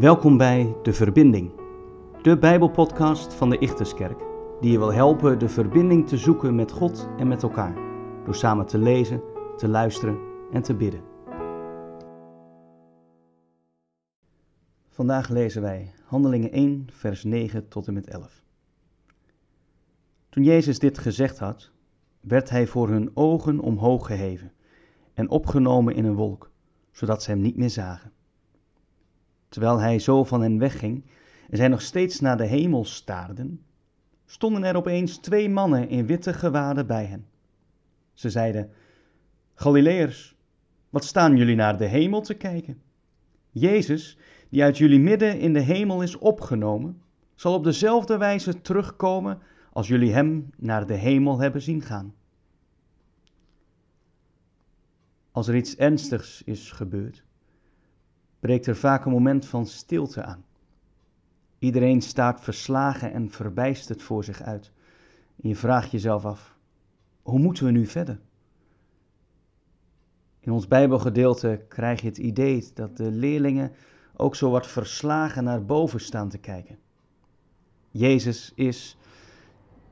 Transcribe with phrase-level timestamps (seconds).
[0.00, 1.52] Welkom bij De Verbinding,
[2.22, 4.18] de Bijbelpodcast van de Ichterskerk,
[4.60, 7.74] die je wil helpen de verbinding te zoeken met God en met elkaar,
[8.24, 9.22] door samen te lezen,
[9.56, 10.18] te luisteren
[10.52, 11.02] en te bidden.
[14.88, 18.42] Vandaag lezen wij Handelingen 1, vers 9 tot en met 11.
[20.28, 21.72] Toen Jezus dit gezegd had,
[22.20, 24.52] werd hij voor hun ogen omhoog geheven
[25.14, 26.50] en opgenomen in een wolk,
[26.90, 28.12] zodat ze hem niet meer zagen.
[29.48, 31.04] Terwijl hij zo van hen wegging
[31.50, 33.64] en zij nog steeds naar de hemel staarden,
[34.26, 37.26] stonden er opeens twee mannen in witte gewaden bij hen.
[38.12, 38.70] Ze zeiden:
[39.54, 40.36] Galileërs,
[40.90, 42.82] wat staan jullie naar de hemel te kijken?
[43.50, 44.18] Jezus,
[44.48, 47.02] die uit jullie midden in de hemel is opgenomen,
[47.34, 49.38] zal op dezelfde wijze terugkomen
[49.80, 52.14] als jullie hem naar de hemel hebben zien gaan.
[55.30, 57.24] Als er iets ernstigs is gebeurd,
[58.40, 60.44] breekt er vaak een moment van stilte aan.
[61.58, 64.72] Iedereen staat verslagen en verbijsterd voor zich uit.
[65.36, 66.56] Je vraagt jezelf af:
[67.22, 68.20] hoe moeten we nu verder?
[70.40, 73.72] In ons Bijbelgedeelte krijg je het idee dat de leerlingen
[74.16, 76.78] ook zo wat verslagen naar boven staan te kijken.
[77.90, 78.98] Jezus is,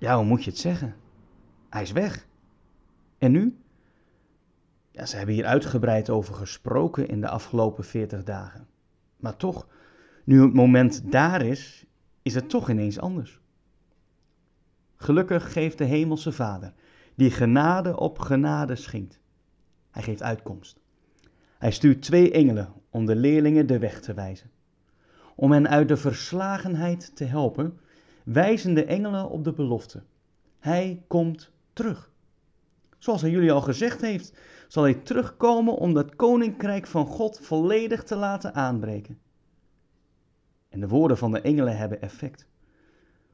[0.00, 0.96] ja, hoe moet je het zeggen?
[1.70, 2.26] Hij is weg.
[3.18, 3.58] En nu?
[4.90, 8.66] Ja, ze hebben hier uitgebreid over gesproken in de afgelopen veertig dagen.
[9.16, 9.66] Maar toch,
[10.24, 11.86] nu het moment daar is,
[12.22, 13.40] is het toch ineens anders.
[14.96, 16.72] Gelukkig geeft de Hemelse Vader,
[17.14, 19.20] die genade op genade schenkt.
[19.90, 20.80] Hij geeft uitkomst.
[21.58, 24.50] Hij stuurt twee engelen om de leerlingen de weg te wijzen.
[25.34, 27.80] Om hen uit de verslagenheid te helpen,
[28.24, 30.02] wijzen de engelen op de belofte.
[30.58, 32.10] Hij komt terug.
[32.98, 38.02] Zoals hij jullie al gezegd heeft, zal hij terugkomen om dat koninkrijk van God volledig
[38.02, 39.18] te laten aanbreken.
[40.68, 42.46] En de woorden van de engelen hebben effect.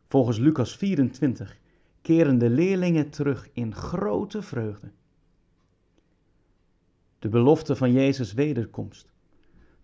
[0.08, 1.58] Volgens Lucas 24
[2.02, 4.90] keren de leerlingen terug in grote vreugde.
[7.18, 9.12] De belofte van Jezus' wederkomst.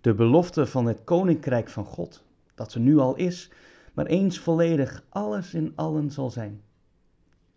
[0.00, 2.24] De belofte van het koninkrijk van God,
[2.54, 3.50] dat er nu al is,
[3.92, 6.62] maar eens volledig alles in allen zal zijn.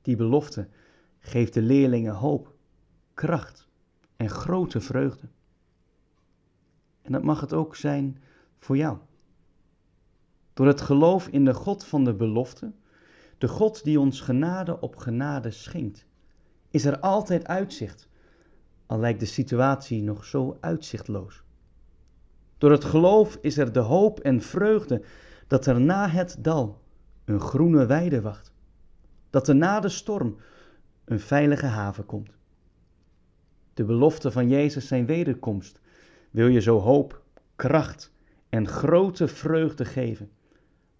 [0.02, 0.68] Die belofte
[1.20, 2.54] geeft de leerlingen hoop,
[3.14, 3.68] kracht
[4.16, 5.28] en grote vreugde.
[7.02, 8.22] En dat mag het ook zijn
[8.60, 8.98] voor jou.
[10.54, 12.72] Door het geloof in de God van de belofte,
[13.38, 16.06] de God die ons genade op genade schenkt,
[16.70, 18.08] is er altijd uitzicht,
[18.86, 21.44] al lijkt de situatie nog zo uitzichtloos.
[22.58, 25.02] Door het geloof is er de hoop en vreugde
[25.48, 26.82] dat er na het dal
[27.26, 28.54] een groene weide wacht,
[29.30, 30.36] dat er na de storm
[31.06, 32.32] een veilige haven komt.
[33.74, 35.80] De belofte van Jezus zijn wederkomst
[36.32, 37.22] wil je zo hoop,
[37.56, 38.14] kracht
[38.50, 40.30] en grote vreugde geven,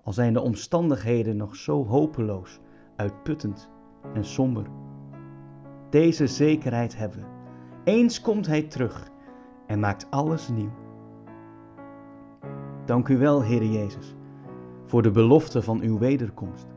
[0.04, 2.60] al zijn de omstandigheden nog zo hopeloos,
[2.96, 3.70] uitputtend
[4.14, 4.66] en somber.
[5.90, 7.26] Deze zekerheid hebben we.
[7.84, 9.10] Eens komt Hij terug
[9.68, 10.74] en maakt alles nieuw.
[12.86, 14.16] Dank u wel, Heer Jezus,
[14.86, 16.68] voor de belofte van uw wederkomst.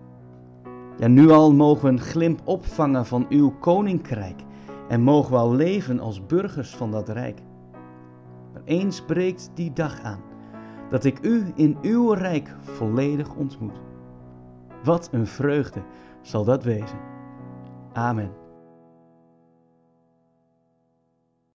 [0.98, 4.42] Ja, nu al mogen we een glimp opvangen van uw koninkrijk
[4.88, 7.42] en mogen we al leven als burgers van dat rijk.
[8.52, 10.20] Maar eens breekt die dag aan
[10.90, 13.80] dat ik u in uw rijk volledig ontmoet.
[14.84, 15.82] Wat een vreugde
[16.22, 16.98] zal dat wezen.
[17.92, 18.47] Amen.